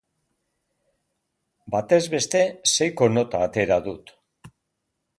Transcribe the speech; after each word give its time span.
Batez 1.77 2.01
beste, 2.15 2.43
seiko 2.75 3.13
nota 3.19 3.47
atera 3.49 3.81
dut. 3.91 4.15